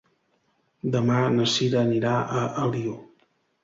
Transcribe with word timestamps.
Demà 0.95 1.19
na 1.37 1.47
Cira 1.53 1.79
anirà 1.85 2.19
a 2.19 2.45
Alió. 2.67 3.01